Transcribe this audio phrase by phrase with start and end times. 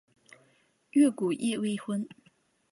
[0.89, 2.09] 越谷治未婚。